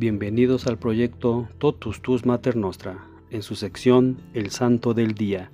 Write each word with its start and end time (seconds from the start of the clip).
Bienvenidos 0.00 0.68
al 0.68 0.78
proyecto 0.78 1.48
Totus 1.58 2.00
Tus 2.02 2.24
Mater 2.24 2.54
Nostra, 2.54 3.04
en 3.30 3.42
su 3.42 3.56
sección 3.56 4.18
El 4.32 4.50
Santo 4.50 4.94
del 4.94 5.14
Día. 5.14 5.50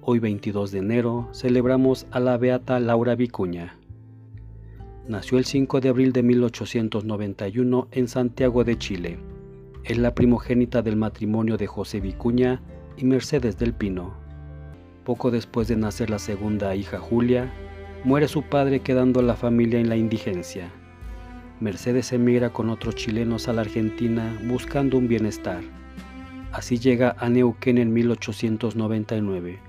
Hoy 0.00 0.20
22 0.20 0.70
de 0.70 0.78
enero 0.78 1.28
celebramos 1.34 2.06
a 2.10 2.18
la 2.18 2.38
Beata 2.38 2.80
Laura 2.80 3.14
Vicuña. 3.14 3.76
Nació 5.06 5.36
el 5.36 5.44
5 5.44 5.82
de 5.82 5.90
abril 5.90 6.14
de 6.14 6.22
1891 6.22 7.88
en 7.90 8.08
Santiago 8.08 8.64
de 8.64 8.78
Chile. 8.78 9.18
Es 9.84 9.98
la 9.98 10.14
primogénita 10.14 10.80
del 10.80 10.96
matrimonio 10.96 11.58
de 11.58 11.66
José 11.66 12.00
Vicuña 12.00 12.62
y 12.96 13.04
Mercedes 13.04 13.58
del 13.58 13.74
Pino. 13.74 14.14
Poco 15.04 15.30
después 15.30 15.68
de 15.68 15.76
nacer 15.76 16.08
la 16.08 16.18
segunda 16.18 16.74
hija 16.74 16.98
Julia, 16.98 17.52
muere 18.02 18.28
su 18.28 18.44
padre 18.44 18.80
quedando 18.80 19.20
la 19.20 19.36
familia 19.36 19.78
en 19.78 19.90
la 19.90 19.96
indigencia. 19.96 20.72
Mercedes 21.64 22.12
emigra 22.12 22.50
con 22.50 22.68
otros 22.68 22.94
chilenos 22.94 23.48
a 23.48 23.54
la 23.54 23.62
Argentina 23.62 24.38
buscando 24.46 24.98
un 24.98 25.08
bienestar. 25.08 25.62
Así 26.52 26.78
llega 26.78 27.16
a 27.18 27.30
Neuquén 27.30 27.78
en 27.78 27.90
1899. 27.90 29.60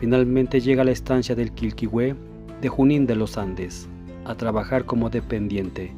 Finalmente 0.00 0.60
llega 0.60 0.82
a 0.82 0.84
la 0.84 0.90
estancia 0.90 1.36
del 1.36 1.52
Quilquihue 1.52 2.16
de 2.60 2.68
Junín 2.68 3.06
de 3.06 3.14
los 3.14 3.38
Andes 3.38 3.88
a 4.24 4.34
trabajar 4.34 4.84
como 4.84 5.10
dependiente 5.10 5.94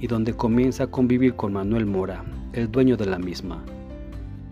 y 0.00 0.08
donde 0.08 0.34
comienza 0.34 0.82
a 0.82 0.90
convivir 0.90 1.36
con 1.36 1.52
Manuel 1.52 1.86
Mora, 1.86 2.24
el 2.52 2.68
dueño 2.68 2.96
de 2.96 3.06
la 3.06 3.20
misma. 3.20 3.64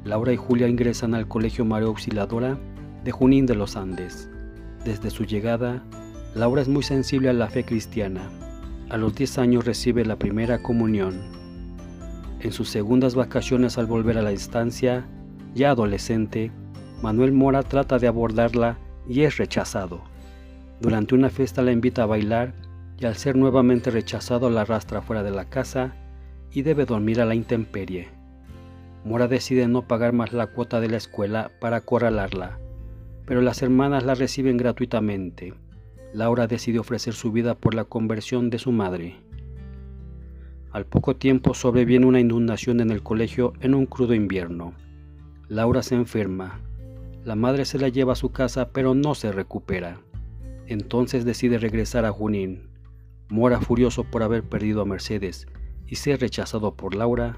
Laura 0.05 0.32
y 0.32 0.37
Julia 0.37 0.68
ingresan 0.68 1.16
al 1.16 1.27
Colegio 1.27 1.65
María 1.65 1.88
Auxiliadora 1.88 2.57
de 3.02 3.10
Junín 3.10 3.45
de 3.45 3.57
los 3.57 3.74
Andes. 3.74 4.30
Desde 4.84 5.10
su 5.10 5.24
llegada, 5.24 5.82
Laura 6.37 6.62
es 6.62 6.68
muy 6.68 6.84
sensible 6.84 7.29
a 7.29 7.32
la 7.32 7.48
fe 7.48 7.65
cristiana 7.65 8.30
a 8.91 8.97
los 8.97 9.15
10 9.15 9.38
años 9.38 9.65
recibe 9.65 10.04
la 10.04 10.16
primera 10.16 10.63
comunión. 10.63 11.21
En 12.40 12.52
sus 12.52 12.68
segundas 12.68 13.15
vacaciones 13.15 13.76
al 13.79 13.87
volver 13.87 14.16
a 14.16 14.23
la 14.23 14.32
estancia, 14.32 15.07
ya 15.54 15.71
adolescente, 15.71 16.51
Manuel 17.02 17.32
Mora 17.32 17.63
trata 17.63 17.98
de 17.98 18.07
abordarla 18.07 18.79
y 19.09 19.23
es 19.23 19.37
rechazado. 19.37 20.02
Durante 20.80 21.15
una 21.15 21.29
fiesta 21.29 21.63
la 21.63 21.73
invita 21.73 22.04
a 22.04 22.07
bailar 22.07 22.54
y 22.98 23.04
al 23.04 23.16
ser 23.16 23.37
nuevamente 23.37 23.90
rechazado 23.90 24.51
la 24.51 24.63
arrastra 24.63 25.02
fuera 25.02 25.23
de 25.23 25.32
la 25.32 25.45
casa 25.45 25.95
y 26.51 26.63
debe 26.63 26.85
dormir 26.85 27.20
a 27.20 27.24
la 27.24 27.35
intemperie. 27.35 28.09
Mora 29.04 29.29
decide 29.29 29.68
no 29.68 29.87
pagar 29.87 30.13
más 30.13 30.32
la 30.32 30.48
cuota 30.48 30.80
de 30.80 30.88
la 30.88 30.96
escuela 30.96 31.51
para 31.60 31.79
acorralarla, 31.79 32.59
pero 33.26 33.43
las 33.43 33.63
hermanas 33.63 34.04
la 34.04 34.15
reciben 34.15 34.57
gratuitamente 34.57 35.54
Laura 36.12 36.46
decidió 36.46 36.80
ofrecer 36.80 37.14
su 37.14 37.32
vida 37.32 37.54
por 37.54 37.74
la 37.74 37.84
conversión 37.84 38.51
de 38.51 38.59
su 38.59 38.73
madre. 38.73 39.16
Al 40.70 40.87
poco 40.87 41.16
tiempo 41.16 41.54
sobreviene 41.54 42.06
una 42.06 42.20
inundación 42.20 42.80
en 42.80 42.90
el 42.90 43.02
colegio 43.02 43.52
en 43.60 43.74
un 43.74 43.87
crudo 43.87 44.14
invierno. 44.14 44.74
Laura 45.48 45.82
se 45.82 45.95
enferma. 45.95 46.60
La 47.24 47.34
madre 47.34 47.64
se 47.64 47.79
la 47.79 47.88
lleva 47.88 48.12
a 48.12 48.16
su 48.16 48.32
casa 48.32 48.70
pero 48.73 48.95
no 48.95 49.14
se 49.14 49.32
recupera. 49.32 50.01
Entonces 50.66 51.24
decide 51.24 51.59
regresar 51.59 52.04
a 52.04 52.12
Junín. 52.12 52.68
Mora 53.29 53.60
furioso 53.60 54.04
por 54.04 54.23
haber 54.23 54.42
perdido 54.42 54.82
a 54.82 54.86
Mercedes 54.86 55.46
y 55.86 55.96
ser 55.96 56.20
rechazado 56.20 56.74
por 56.74 56.95
Laura, 56.95 57.36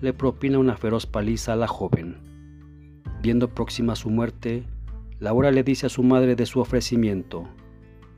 le 0.00 0.12
propina 0.12 0.58
una 0.58 0.76
feroz 0.76 1.06
paliza 1.06 1.52
a 1.52 1.56
la 1.56 1.66
joven. 1.66 2.16
Viendo 3.20 3.48
próxima 3.48 3.96
su 3.96 4.10
muerte, 4.10 4.64
Laura 5.18 5.50
le 5.50 5.64
dice 5.64 5.86
a 5.86 5.88
su 5.88 6.04
madre 6.04 6.36
de 6.36 6.46
su 6.46 6.60
ofrecimiento. 6.60 7.48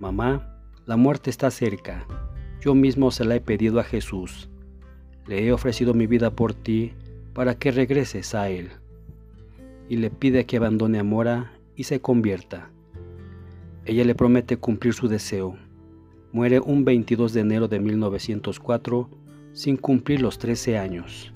Mamá, 0.00 0.56
la 0.86 0.96
muerte 0.96 1.28
está 1.28 1.50
cerca. 1.50 2.06
Yo 2.62 2.74
mismo 2.74 3.10
se 3.10 3.26
la 3.26 3.36
he 3.36 3.40
pedido 3.42 3.78
a 3.78 3.84
Jesús. 3.84 4.48
Le 5.26 5.44
he 5.44 5.52
ofrecido 5.52 5.92
mi 5.92 6.06
vida 6.06 6.30
por 6.30 6.54
ti 6.54 6.94
para 7.34 7.58
que 7.58 7.70
regreses 7.70 8.34
a 8.34 8.48
Él. 8.48 8.70
Y 9.90 9.98
le 9.98 10.08
pide 10.08 10.46
que 10.46 10.56
abandone 10.56 10.98
a 10.98 11.04
Mora 11.04 11.52
y 11.76 11.84
se 11.84 12.00
convierta. 12.00 12.70
Ella 13.84 14.06
le 14.06 14.14
promete 14.14 14.56
cumplir 14.56 14.94
su 14.94 15.06
deseo. 15.06 15.58
Muere 16.32 16.60
un 16.60 16.86
22 16.86 17.34
de 17.34 17.40
enero 17.42 17.68
de 17.68 17.78
1904 17.80 19.10
sin 19.52 19.76
cumplir 19.76 20.22
los 20.22 20.38
13 20.38 20.78
años. 20.78 21.30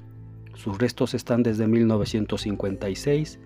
Sus 0.54 0.78
restos 0.78 1.12
están 1.12 1.42
desde 1.42 1.66
1956 1.66 3.38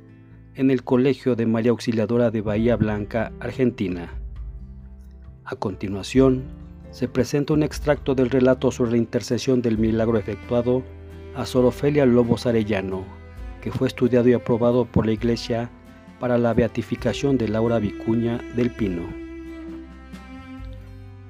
en 0.54 0.70
el 0.70 0.84
Colegio 0.84 1.34
de 1.34 1.46
María 1.46 1.72
Auxiliadora 1.72 2.30
de 2.30 2.40
Bahía 2.40 2.76
Blanca, 2.76 3.32
Argentina. 3.40 4.12
A 5.50 5.56
continuación, 5.56 6.42
se 6.90 7.08
presenta 7.08 7.54
un 7.54 7.62
extracto 7.62 8.14
del 8.14 8.28
relato 8.28 8.70
sobre 8.70 8.90
la 8.90 8.96
intercesión 8.98 9.62
del 9.62 9.78
milagro 9.78 10.18
efectuado 10.18 10.82
a 11.34 11.46
Sor 11.46 11.64
Ofelia 11.64 12.04
Lobos 12.04 12.44
Arellano, 12.44 13.06
que 13.62 13.72
fue 13.72 13.88
estudiado 13.88 14.28
y 14.28 14.34
aprobado 14.34 14.84
por 14.84 15.06
la 15.06 15.12
Iglesia 15.12 15.70
para 16.20 16.36
la 16.36 16.52
beatificación 16.52 17.38
de 17.38 17.48
Laura 17.48 17.78
Vicuña 17.78 18.42
del 18.56 18.70
Pino. 18.72 19.04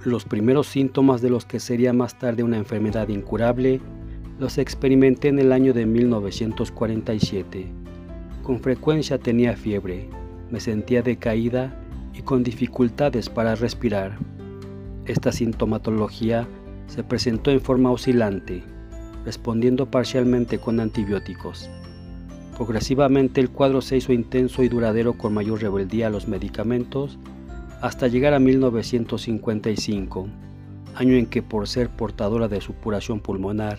Los 0.04 0.24
primeros 0.24 0.66
síntomas 0.66 1.22
de 1.22 1.30
los 1.30 1.44
que 1.44 1.60
sería 1.60 1.92
más 1.92 2.18
tarde 2.18 2.42
una 2.42 2.56
enfermedad 2.56 3.06
incurable 3.06 3.80
los 4.40 4.58
experimenté 4.58 5.28
en 5.28 5.38
el 5.38 5.52
año 5.52 5.72
de 5.72 5.86
1947. 5.86 7.68
Con 8.42 8.58
frecuencia 8.58 9.16
tenía 9.18 9.56
fiebre, 9.56 10.10
me 10.50 10.58
sentía 10.58 11.02
decaída 11.02 11.84
y 12.18 12.22
con 12.22 12.42
dificultades 12.42 13.30
para 13.30 13.54
respirar. 13.54 14.18
Esta 15.06 15.30
sintomatología 15.30 16.48
se 16.88 17.04
presentó 17.04 17.52
en 17.52 17.60
forma 17.60 17.92
oscilante, 17.92 18.64
respondiendo 19.24 19.86
parcialmente 19.86 20.58
con 20.58 20.80
antibióticos. 20.80 21.70
Progresivamente 22.56 23.40
el 23.40 23.50
cuadro 23.50 23.80
se 23.80 23.96
hizo 23.96 24.12
intenso 24.12 24.64
y 24.64 24.68
duradero 24.68 25.12
con 25.12 25.32
mayor 25.32 25.62
rebeldía 25.62 26.08
a 26.08 26.10
los 26.10 26.26
medicamentos 26.26 27.18
hasta 27.80 28.08
llegar 28.08 28.34
a 28.34 28.40
1955, 28.40 30.28
año 30.96 31.14
en 31.14 31.26
que 31.26 31.42
por 31.42 31.68
ser 31.68 31.88
portadora 31.88 32.48
de 32.48 32.60
supuración 32.60 33.20
pulmonar 33.20 33.78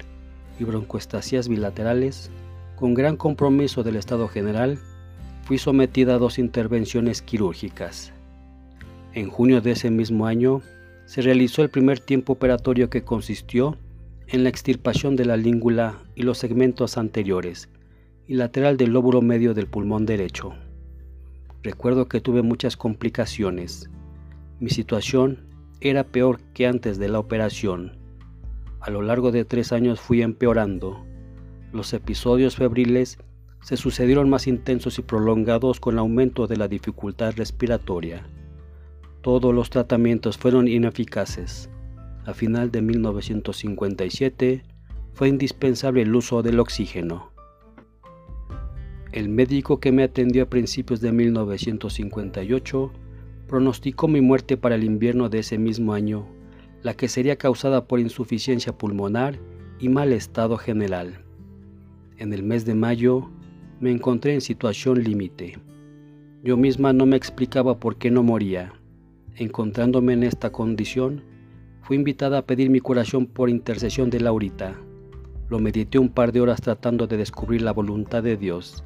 y 0.59 0.63
broncoestasías 0.63 1.49
bilaterales, 1.49 2.31
con 2.77 2.93
gran 2.93 3.17
compromiso 3.17 3.83
del 3.83 3.97
Estado 3.97 4.29
General, 4.29 4.79
fui 5.43 5.57
sometida 5.57 6.15
a 6.15 6.19
dos 6.19 6.39
intervenciones 6.39 7.21
quirúrgicas. 7.21 8.13
En 9.13 9.29
junio 9.29 9.61
de 9.61 9.71
ese 9.71 9.89
mismo 9.89 10.27
año 10.27 10.61
se 11.05 11.21
realizó 11.21 11.63
el 11.63 11.69
primer 11.69 11.99
tiempo 11.99 12.33
operatorio 12.33 12.91
que 12.91 13.03
consistió 13.03 13.75
en 14.27 14.43
la 14.43 14.49
extirpación 14.49 15.15
de 15.15 15.25
la 15.25 15.35
língula 15.35 16.03
y 16.13 16.21
los 16.21 16.37
segmentos 16.37 16.97
anteriores 16.97 17.69
y 18.27 18.35
lateral 18.35 18.77
del 18.77 18.91
lóbulo 18.91 19.23
medio 19.23 19.55
del 19.55 19.65
pulmón 19.65 20.05
derecho. 20.05 20.53
Recuerdo 21.63 22.07
que 22.07 22.21
tuve 22.21 22.43
muchas 22.43 22.77
complicaciones. 22.77 23.89
Mi 24.59 24.69
situación 24.69 25.39
era 25.81 26.03
peor 26.03 26.39
que 26.53 26.67
antes 26.67 26.99
de 26.99 27.09
la 27.09 27.17
operación. 27.17 27.97
A 28.81 28.91
lo 28.91 29.01
largo 29.01 29.31
de 29.31 29.43
tres 29.43 29.71
años 29.71 29.99
fui 29.99 30.21
empeorando. 30.21 31.03
Los 31.73 31.93
episodios 31.93 32.55
febriles 32.55 33.17
se 33.61 33.75
sucedieron 33.75 34.29
más 34.29 34.45
intensos 34.45 34.99
y 34.99 35.01
prolongados 35.01 35.79
con 35.79 35.97
aumento 35.97 36.45
de 36.45 36.57
la 36.57 36.67
dificultad 36.67 37.33
respiratoria. 37.35 38.27
Todos 39.21 39.53
los 39.53 39.69
tratamientos 39.69 40.37
fueron 40.37 40.69
ineficaces. 40.69 41.69
A 42.25 42.33
final 42.33 42.71
de 42.71 42.81
1957 42.81 44.63
fue 45.13 45.27
indispensable 45.27 46.03
el 46.03 46.15
uso 46.15 46.41
del 46.41 46.59
oxígeno. 46.59 47.31
El 49.11 49.27
médico 49.27 49.81
que 49.81 49.91
me 49.91 50.03
atendió 50.03 50.43
a 50.43 50.49
principios 50.49 51.01
de 51.01 51.11
1958 51.11 52.93
pronosticó 53.47 54.07
mi 54.07 54.21
muerte 54.21 54.55
para 54.55 54.75
el 54.75 54.85
invierno 54.85 55.27
de 55.27 55.39
ese 55.39 55.57
mismo 55.57 55.93
año, 55.93 56.25
la 56.81 56.93
que 56.93 57.09
sería 57.09 57.35
causada 57.35 57.87
por 57.87 57.99
insuficiencia 57.99 58.77
pulmonar 58.77 59.37
y 59.79 59.89
mal 59.89 60.13
estado 60.13 60.57
general. 60.57 61.25
En 62.17 62.31
el 62.31 62.43
mes 62.43 62.65
de 62.65 62.75
mayo 62.75 63.29
me 63.81 63.91
encontré 63.91 64.33
en 64.33 64.41
situación 64.41 65.03
límite. 65.03 65.57
Yo 66.41 66.55
misma 66.55 66.93
no 66.93 67.05
me 67.05 67.17
explicaba 67.17 67.79
por 67.81 67.97
qué 67.97 68.11
no 68.11 68.23
moría. 68.23 68.78
Encontrándome 69.39 70.11
en 70.11 70.23
esta 70.23 70.51
condición, 70.51 71.23
fui 71.81 71.95
invitada 71.95 72.39
a 72.39 72.45
pedir 72.45 72.69
mi 72.69 72.81
curación 72.81 73.25
por 73.25 73.49
intercesión 73.49 74.09
de 74.09 74.19
Laurita. 74.19 74.75
Lo 75.47 75.59
medité 75.59 75.97
un 75.97 76.09
par 76.09 76.33
de 76.33 76.41
horas 76.41 76.59
tratando 76.59 77.07
de 77.07 77.15
descubrir 77.15 77.61
la 77.61 77.71
voluntad 77.71 78.21
de 78.21 78.35
Dios. 78.35 78.83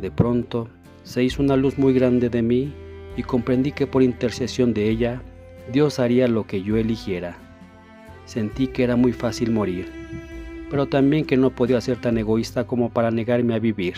De 0.00 0.10
pronto, 0.10 0.68
se 1.04 1.22
hizo 1.22 1.40
una 1.40 1.54
luz 1.54 1.78
muy 1.78 1.92
grande 1.92 2.28
de 2.30 2.42
mí 2.42 2.74
y 3.16 3.22
comprendí 3.22 3.70
que 3.70 3.86
por 3.86 4.02
intercesión 4.02 4.74
de 4.74 4.90
ella, 4.90 5.22
Dios 5.72 6.00
haría 6.00 6.26
lo 6.26 6.48
que 6.48 6.64
yo 6.64 6.76
eligiera. 6.76 7.38
Sentí 8.24 8.66
que 8.66 8.82
era 8.82 8.96
muy 8.96 9.12
fácil 9.12 9.52
morir, 9.52 9.86
pero 10.68 10.86
también 10.86 11.24
que 11.24 11.36
no 11.36 11.50
podía 11.50 11.80
ser 11.80 11.98
tan 11.98 12.18
egoísta 12.18 12.66
como 12.66 12.90
para 12.90 13.12
negarme 13.12 13.54
a 13.54 13.60
vivir, 13.60 13.94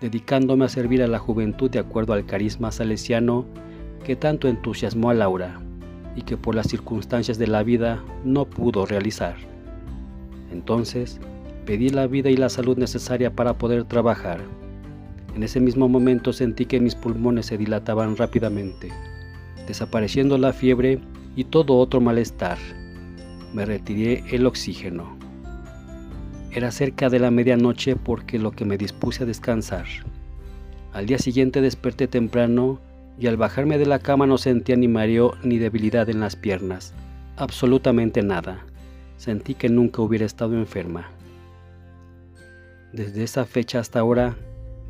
dedicándome 0.00 0.64
a 0.64 0.68
servir 0.68 1.04
a 1.04 1.06
la 1.06 1.20
juventud 1.20 1.70
de 1.70 1.78
acuerdo 1.78 2.14
al 2.14 2.26
carisma 2.26 2.72
salesiano 2.72 3.46
que 4.02 4.16
tanto 4.16 4.48
entusiasmó 4.48 5.10
a 5.10 5.14
Laura 5.14 5.60
y 6.16 6.22
que 6.22 6.36
por 6.36 6.54
las 6.54 6.68
circunstancias 6.68 7.38
de 7.38 7.46
la 7.46 7.62
vida 7.62 8.02
no 8.24 8.44
pudo 8.44 8.86
realizar. 8.86 9.36
Entonces, 10.52 11.20
Pedí 11.66 11.90
la 11.90 12.08
vida 12.08 12.28
y 12.28 12.36
la 12.36 12.48
salud 12.48 12.76
necesaria 12.76 13.34
para 13.34 13.54
poder 13.54 13.84
trabajar. 13.84 14.40
En 15.36 15.44
ese 15.44 15.60
mismo 15.60 15.88
momento 15.88 16.32
sentí 16.32 16.66
que 16.66 16.80
mis 16.80 16.96
pulmones 16.96 17.46
se 17.46 17.56
dilataban 17.56 18.16
rápidamente, 18.16 18.90
desapareciendo 19.68 20.38
la 20.38 20.52
fiebre 20.52 20.98
y 21.36 21.44
todo 21.44 21.76
otro 21.78 22.00
malestar. 22.00 22.58
Me 23.54 23.64
retiré 23.64 24.24
el 24.32 24.44
oxígeno. 24.44 25.16
Era 26.50 26.72
cerca 26.72 27.08
de 27.08 27.20
la 27.20 27.30
medianoche 27.30 27.94
porque 27.94 28.40
lo 28.40 28.50
que 28.50 28.64
me 28.64 28.76
dispuse 28.76 29.22
a 29.22 29.26
descansar. 29.26 29.86
Al 30.92 31.06
día 31.06 31.18
siguiente 31.18 31.60
desperté 31.60 32.08
temprano 32.08 32.80
y 33.18 33.26
al 33.26 33.36
bajarme 33.36 33.78
de 33.78 33.86
la 33.86 33.98
cama 33.98 34.26
no 34.26 34.38
sentía 34.38 34.76
ni 34.76 34.88
mareo 34.88 35.34
ni 35.42 35.58
debilidad 35.58 36.08
en 36.08 36.20
las 36.20 36.36
piernas, 36.36 36.94
absolutamente 37.36 38.22
nada. 38.22 38.64
Sentí 39.16 39.54
que 39.54 39.68
nunca 39.68 40.02
hubiera 40.02 40.26
estado 40.26 40.54
enferma. 40.54 41.10
Desde 42.92 43.22
esa 43.22 43.44
fecha 43.44 43.78
hasta 43.78 44.00
ahora 44.00 44.36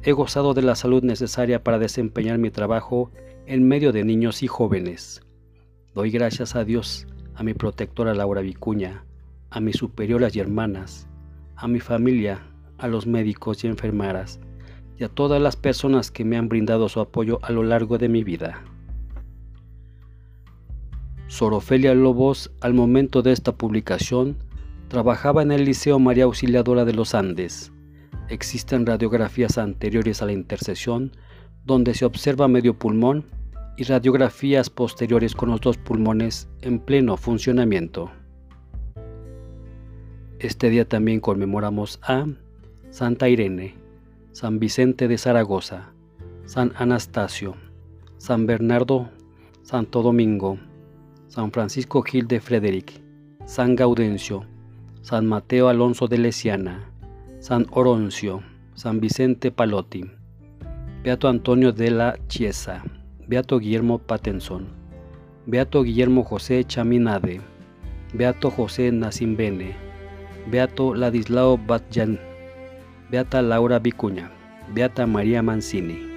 he 0.03 0.13
gozado 0.13 0.55
de 0.55 0.63
la 0.63 0.75
salud 0.75 1.03
necesaria 1.03 1.63
para 1.63 1.79
desempeñar 1.79 2.39
mi 2.39 2.51
trabajo 2.51 3.13
en 3.47 3.67
medio 3.67 3.93
de 3.93 4.05
niños 4.05 4.43
y 4.43 4.49
jóvenes. 4.49 5.23
Doy 5.95 6.11
gracias 6.11 6.57
a 6.57 6.65
Dios, 6.65 7.07
a 7.35 7.43
mi 7.43 7.55
protectora 7.55 8.15
Laura 8.15 8.41
Vicuña, 8.41 9.05
a 9.51 9.61
mis 9.61 9.77
superioras 9.77 10.35
y 10.35 10.41
hermanas, 10.41 11.07
a 11.57 11.69
mi 11.69 11.81
familia, 11.81 12.43
a 12.79 12.89
los 12.89 13.07
médicos 13.07 13.63
y 13.63 13.69
enfermeras, 13.69 14.41
y 14.99 15.05
a 15.05 15.09
todas 15.09 15.41
las 15.41 15.57
personas 15.57 16.11
que 16.11 16.25
me 16.25 16.37
han 16.37 16.49
brindado 16.49 16.89
su 16.89 17.01
apoyo 17.01 17.39
a 17.43 17.53
lo 17.53 17.63
largo 17.63 17.99
de 17.99 18.09
mi 18.09 18.25
vida. 18.25 18.63
Sorofelia 21.29 21.95
Lobos, 21.95 22.53
al 22.61 22.75
momento 22.75 23.23
de 23.23 23.33
esta 23.33 23.53
publicación, 23.53 24.37
trabajaba 24.89 25.43
en 25.43 25.51
el 25.51 25.65
Liceo 25.65 25.99
María 25.99 26.25
Auxiliadora 26.25 26.85
de 26.85 26.93
los 26.93 27.15
Andes. 27.15 27.73
Existen 28.29 28.85
radiografías 28.85 29.57
anteriores 29.57 30.21
a 30.21 30.27
la 30.27 30.33
intercesión 30.33 31.13
donde 31.65 31.95
se 31.95 32.05
observa 32.05 32.49
medio 32.49 32.79
pulmón 32.79 33.25
y 33.77 33.85
radiografías 33.85 34.69
posteriores 34.69 35.35
con 35.35 35.51
los 35.51 35.61
dos 35.61 35.79
pulmones 35.79 36.49
en 36.61 36.79
pleno 36.79 37.17
funcionamiento. 37.17 38.11
Este 40.39 40.71
día 40.71 40.87
también 40.87 41.21
conmemoramos 41.21 42.01
a 42.03 42.27
Santa 42.91 43.29
Irene, 43.29 43.75
San 44.33 44.59
Vicente 44.59 45.09
de 45.09 45.19
Zaragoza, 45.19 45.93
San 46.47 46.73
Anastasio, 46.77 47.55
San 48.17 48.47
Bernardo, 48.47 49.11
Santo 49.63 50.03
Domingo, 50.03 50.59
San 51.29 51.53
Francisco 51.53 52.03
Gil 52.03 52.27
de 52.27 52.41
Frederick, 52.41 53.03
San 53.45 53.77
Gaudencio, 53.77 54.47
San 55.03 55.27
Mateo 55.27 55.69
Alonso 55.69 56.09
de 56.09 56.17
Lesiana, 56.17 56.91
San 57.41 57.67
Oroncio, 57.73 58.43
San 58.75 59.01
Vicente 59.01 59.51
Palotti, 59.51 60.11
Beato 61.05 61.29
Antonio 61.29 61.73
de 61.73 61.91
la 61.91 62.19
Chiesa, 62.29 62.83
Beato 63.29 63.59
Guillermo 63.59 63.99
Patenson, 63.99 64.67
Beato 65.45 65.83
Guillermo 65.83 66.25
José 66.25 66.65
Chaminade, 66.65 67.43
Beato 68.15 68.51
José 68.51 68.93
Nacimbene, 68.93 69.77
Beato 70.51 70.95
Ladislao 70.95 71.59
Batjan, 71.59 72.19
Beata 73.13 73.43
Laura 73.43 73.79
Vicuña, 73.79 74.31
Beata 74.73 75.07
María 75.07 75.43
Mancini. 75.43 76.12